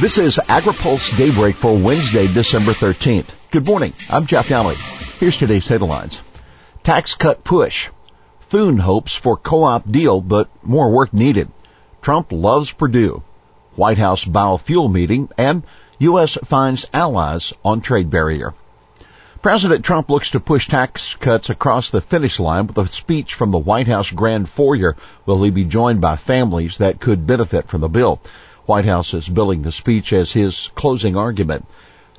[0.00, 3.34] This is AgriPulse Daybreak for Wednesday, December 13th.
[3.50, 3.92] Good morning.
[4.08, 4.74] I'm Jeff Daly.
[5.18, 6.22] Here's today's headlines.
[6.82, 7.90] Tax cut push.
[8.48, 11.50] Thune hopes for co-op deal, but more work needed.
[12.00, 13.22] Trump loves Perdue.
[13.76, 15.64] White House biofuel meeting and
[15.98, 16.38] U.S.
[16.46, 18.54] finds allies on trade barrier.
[19.42, 23.50] President Trump looks to push tax cuts across the finish line with a speech from
[23.50, 24.96] the White House Grand Foyer.
[25.26, 28.18] Will he be joined by families that could benefit from the bill?
[28.66, 31.66] White House is billing the speech as his closing argument.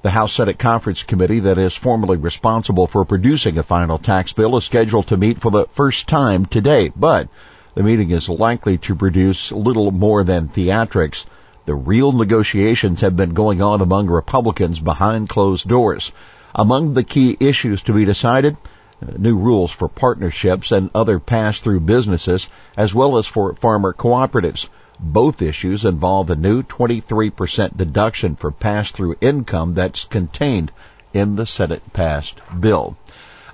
[0.02, 4.58] The House Senate Conference Committee that is formally responsible for producing a final tax bill
[4.58, 7.30] is scheduled to meet for the first time today, but
[7.76, 11.26] the meeting is likely to produce little more than theatrics.
[11.66, 16.12] The real negotiations have been going on among Republicans behind closed doors.
[16.56, 18.58] Among the key issues to be decided,
[19.02, 24.68] uh, new rules for partnerships and other pass-through businesses, as well as for farmer cooperatives.
[25.04, 30.72] Both issues involve a new 23% deduction for pass-through income that's contained
[31.12, 32.96] in the Senate passed bill.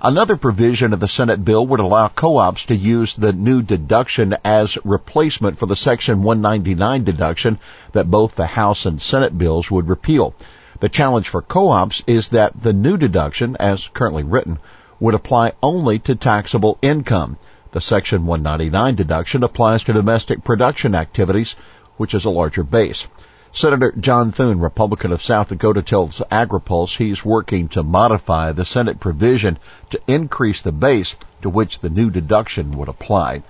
[0.02, 4.76] Another provision of the Senate bill would allow co-ops to use the new deduction as
[4.84, 7.58] replacement for the Section 199 deduction
[7.92, 10.34] that both the House and Senate bills would repeal.
[10.80, 14.58] The challenge for co-ops is that the new deduction, as currently written,
[15.00, 17.38] would apply only to taxable income.
[17.70, 21.54] The Section 199 deduction applies to domestic production activities,
[21.98, 23.06] which is a larger base.
[23.52, 29.00] Senator John Thune, Republican of South Dakota, tells AgriPulse he's working to modify the Senate
[29.00, 29.58] provision
[29.90, 33.42] to increase the base to which the new deduction would apply.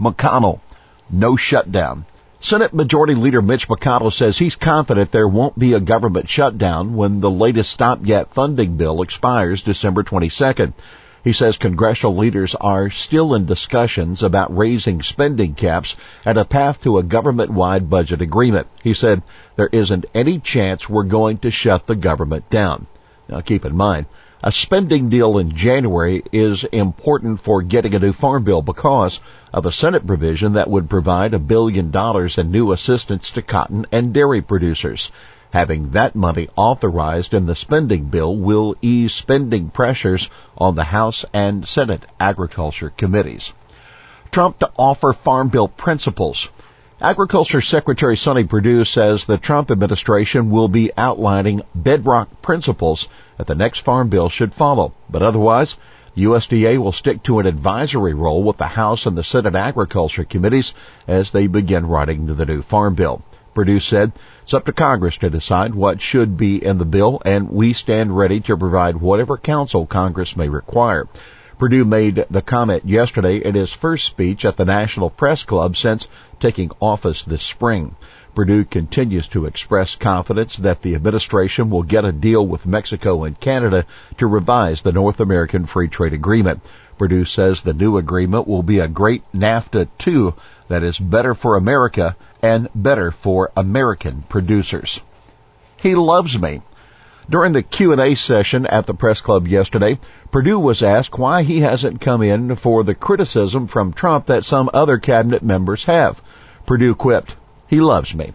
[0.00, 0.60] McConnell,
[1.10, 2.06] no shutdown.
[2.40, 7.20] Senate Majority Leader Mitch McConnell says he's confident there won't be a government shutdown when
[7.20, 10.72] the latest stopgap funding bill expires December 22nd.
[11.24, 16.82] He says congressional leaders are still in discussions about raising spending caps and a path
[16.82, 18.66] to a government-wide budget agreement.
[18.82, 19.22] He said
[19.56, 22.86] there isn't any chance we're going to shut the government down.
[23.26, 24.04] Now keep in mind,
[24.42, 29.18] a spending deal in January is important for getting a new farm bill because
[29.50, 33.86] of a Senate provision that would provide a billion dollars in new assistance to cotton
[33.90, 35.10] and dairy producers.
[35.54, 40.28] Having that money authorized in the spending bill will ease spending pressures
[40.58, 43.52] on the House and Senate Agriculture committees.
[44.32, 46.48] Trump to offer Farm Bill principles.
[47.00, 53.06] Agriculture Secretary Sonny Perdue says the Trump administration will be outlining bedrock principles
[53.38, 54.92] that the next farm bill should follow.
[55.08, 55.78] But otherwise,
[56.16, 60.24] the USDA will stick to an advisory role with the House and the Senate Agriculture
[60.24, 60.74] committees
[61.06, 63.22] as they begin writing the new farm bill.
[63.54, 67.50] Perdue said it's up to Congress to decide what should be in the bill and
[67.50, 71.06] we stand ready to provide whatever counsel Congress may require.
[71.58, 76.08] Perdue made the comment yesterday in his first speech at the National Press Club since
[76.40, 77.94] taking office this spring.
[78.34, 83.38] Perdue continues to express confidence that the administration will get a deal with Mexico and
[83.38, 83.86] Canada
[84.18, 86.60] to revise the North American Free Trade Agreement.
[86.98, 90.34] Perdue says the new agreement will be a great NAFTA 2
[90.66, 95.00] that is better for America and better for American producers.
[95.76, 96.62] He loves me.
[97.30, 100.00] During the Q&A session at the press club yesterday,
[100.32, 104.68] Perdue was asked why he hasn't come in for the criticism from Trump that some
[104.74, 106.20] other cabinet members have.
[106.66, 107.36] Perdue quipped,
[107.74, 108.32] he loves me.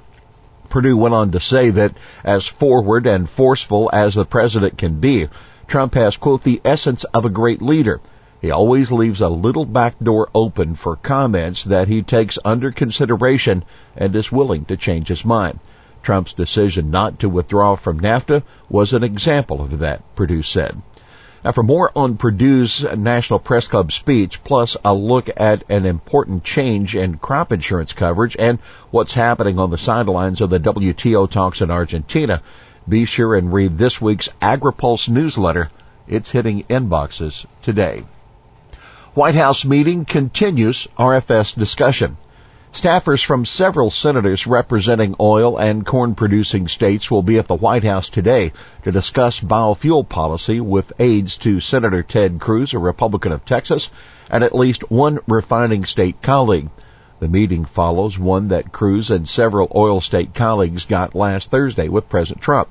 [0.67, 1.93] Perdue went on to say that
[2.25, 5.29] as forward and forceful as the president can be,
[5.65, 8.01] Trump has, quote, the essence of a great leader.
[8.41, 13.63] He always leaves a little back door open for comments that he takes under consideration
[13.95, 15.59] and is willing to change his mind.
[16.03, 20.81] Trump's decision not to withdraw from NAFTA was an example of that, Perdue said.
[21.43, 26.43] Now for more on Perdue's National Press Club speech, plus a look at an important
[26.43, 28.59] change in crop insurance coverage and
[28.91, 32.41] what's happening on the sidelines of the WTO talks in Argentina,
[32.89, 35.69] be sure and read this week's AgriPulse newsletter.
[36.09, 38.03] It's hitting inboxes today.
[39.13, 42.17] White House meeting continues RFS discussion.
[42.71, 47.83] Staffers from several senators representing oil and corn producing states will be at the White
[47.83, 53.43] House today to discuss biofuel policy with aides to Senator Ted Cruz, a Republican of
[53.43, 53.89] Texas,
[54.29, 56.69] and at least one refining state colleague.
[57.19, 62.07] The meeting follows one that Cruz and several oil state colleagues got last Thursday with
[62.07, 62.69] President Trump.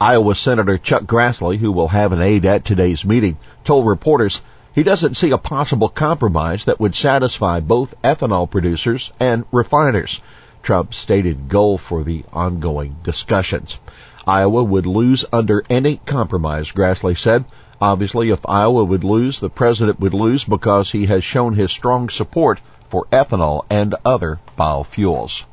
[0.00, 4.40] Iowa Senator Chuck Grassley, who will have an aide at today's meeting, told reporters
[4.72, 10.20] he doesn't see a possible compromise that would satisfy both ethanol producers and refiners.
[10.62, 13.78] Trump's stated goal for the ongoing discussions.
[14.26, 17.44] Iowa would lose under any compromise, Grassley said.
[17.80, 22.10] Obviously, if Iowa would lose, the president would lose because he has shown his strong
[22.10, 25.44] support for ethanol and other biofuels.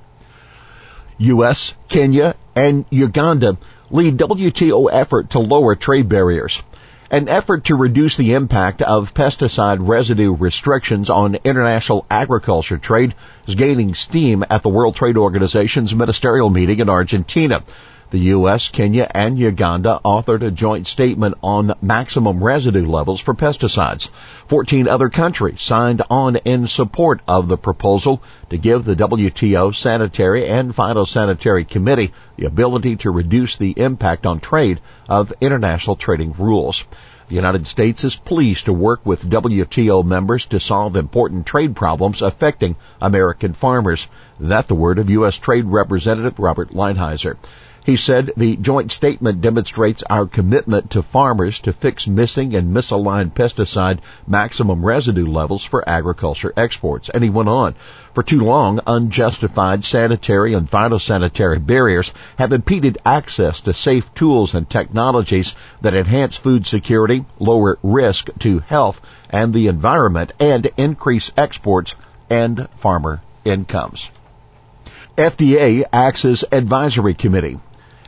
[1.19, 3.57] U.S., Kenya, and Uganda
[3.89, 6.61] lead WTO effort to lower trade barriers.
[7.09, 13.15] An effort to reduce the impact of pesticide residue restrictions on international agriculture trade
[13.47, 17.63] is gaining steam at the World Trade Organization's ministerial meeting in Argentina.
[18.09, 24.07] The U.S., Kenya, and Uganda authored a joint statement on maximum residue levels for pesticides.
[24.47, 30.47] 14 other countries signed on in support of the proposal to give the WTO Sanitary
[30.47, 34.79] and Phytosanitary Committee the ability to reduce the impact on trade
[35.09, 36.85] of international trading rules.
[37.27, 42.21] The United States is pleased to work with WTO members to solve important trade problems
[42.21, 44.07] affecting American farmers.
[44.39, 45.37] That the word of U.S.
[45.37, 47.35] Trade Representative Robert Lighthizer.
[47.87, 53.31] He said the joint statement demonstrates our commitment to farmers to fix missing and misaligned
[53.31, 57.07] pesticide maximum residue levels for agriculture exports.
[57.07, 57.75] And he went on,
[58.13, 64.69] for too long, unjustified sanitary and phytosanitary barriers have impeded access to safe tools and
[64.69, 68.99] technologies that enhance food security, lower risk to health
[69.29, 71.95] and the environment, and increase exports
[72.29, 74.11] and farmer incomes.
[75.17, 77.61] FDA acts as advisory committee.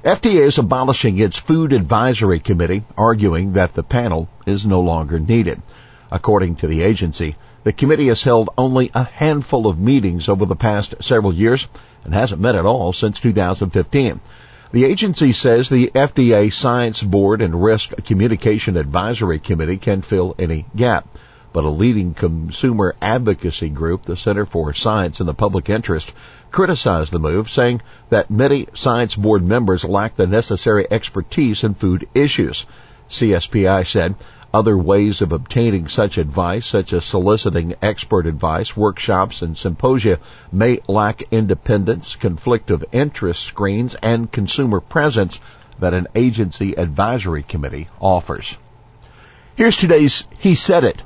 [0.03, 5.61] FDA is abolishing its Food Advisory Committee, arguing that the panel is no longer needed.
[6.09, 7.35] According to the agency,
[7.65, 11.67] the committee has held only a handful of meetings over the past several years
[12.05, 14.21] and hasn't met at all since 2015.
[14.71, 20.65] The agency says the FDA Science Board and Risk Communication Advisory Committee can fill any
[20.77, 21.09] gap
[21.51, 26.11] but a leading consumer advocacy group, the Center for Science and the Public Interest,
[26.51, 32.07] criticized the move, saying that many science board members lack the necessary expertise in food
[32.13, 32.65] issues.
[33.09, 34.15] CSPI said
[34.53, 40.19] other ways of obtaining such advice, such as soliciting expert advice, workshops, and symposia,
[40.51, 45.39] may lack independence, conflict of interest screens, and consumer presence
[45.79, 48.57] that an agency advisory committee offers.
[49.55, 51.03] Here's today's He Said It.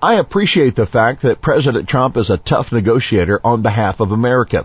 [0.00, 4.64] I appreciate the fact that President Trump is a tough negotiator on behalf of America.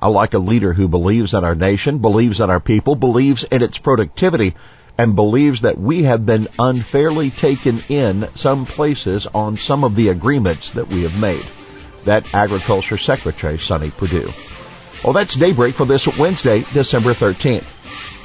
[0.00, 3.60] I like a leader who believes in our nation, believes in our people, believes in
[3.60, 4.54] its productivity,
[4.96, 10.10] and believes that we have been unfairly taken in some places on some of the
[10.10, 11.42] agreements that we have made.
[12.04, 14.32] That Agriculture Secretary Sonny Perdue.
[15.04, 17.68] Well, that's Daybreak for this Wednesday, December 13th.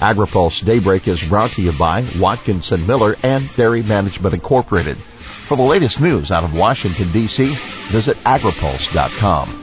[0.02, 4.98] AgriPulse Daybreak is brought to you by Watkinson Miller and Dairy Management Incorporated.
[5.46, 7.60] For the latest news out of Washington, D.C.,
[7.90, 9.56] visit agripulse.com.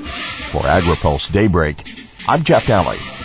[0.53, 1.85] For AgriPulse Daybreak,
[2.29, 3.20] I'm Jeff Daly.